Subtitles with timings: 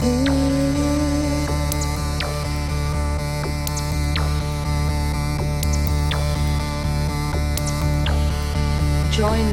[0.00, 0.08] Join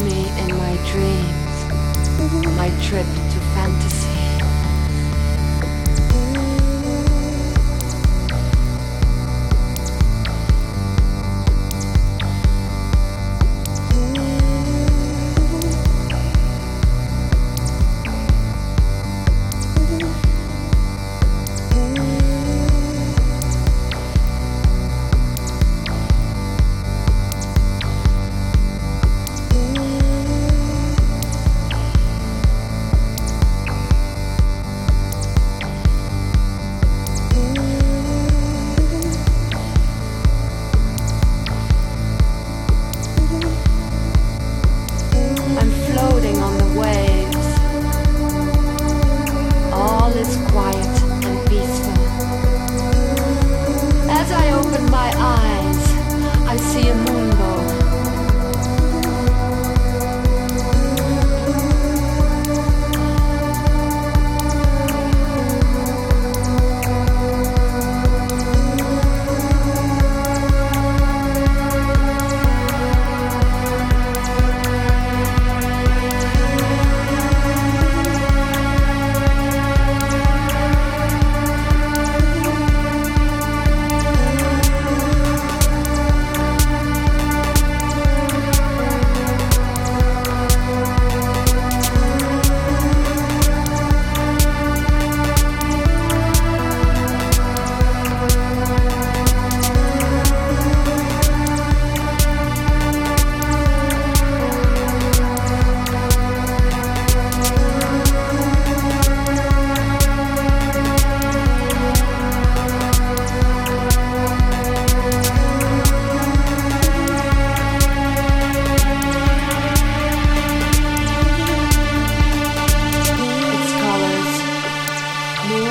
[0.05, 1.57] me in my dreams,
[2.55, 4.06] my trip to fantasy.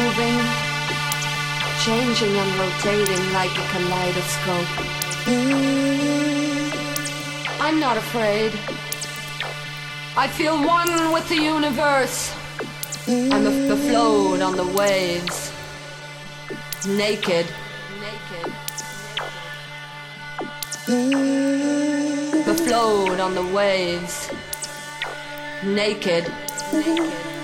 [0.07, 0.39] moving,
[1.85, 4.73] changing and rotating like a kaleidoscope.
[7.61, 8.53] I'm not afraid.
[10.17, 12.33] I feel one with the universe.
[13.09, 15.51] I'm afloat on the waves,
[16.87, 17.47] naked.
[18.07, 18.53] naked.
[22.55, 24.31] Afloat on the waves,
[25.65, 26.33] naked.
[26.73, 27.36] naked.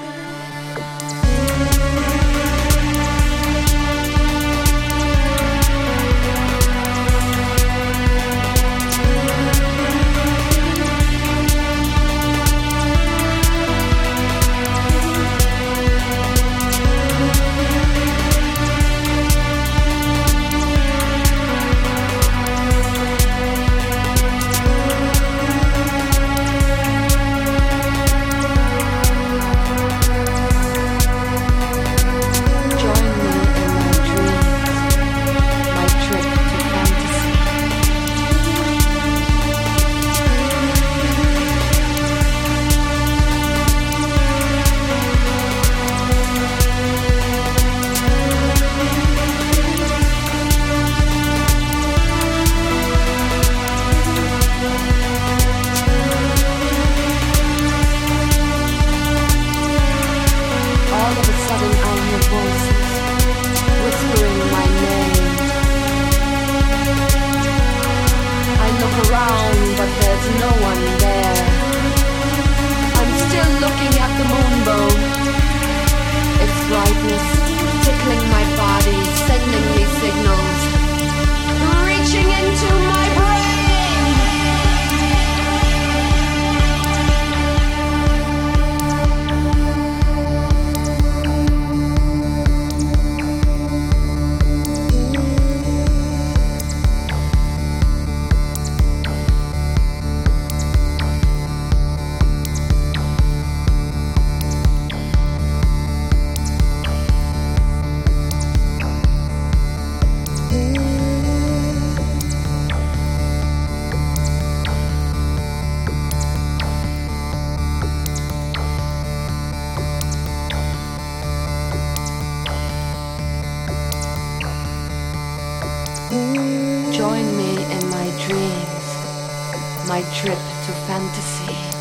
[126.12, 131.71] Join me in my dreams, my trip to fantasy.